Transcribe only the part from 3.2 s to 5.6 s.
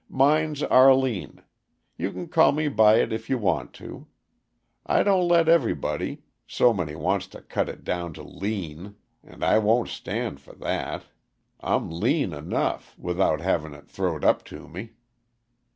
you want to. I don't let